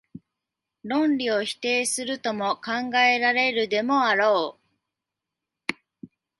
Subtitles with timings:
[0.83, 4.57] 論理を否定するとも考えられるでもあろ
[5.71, 5.75] う。